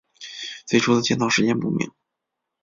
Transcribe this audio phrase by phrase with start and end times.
[0.65, 1.91] 最初的建造时间不明。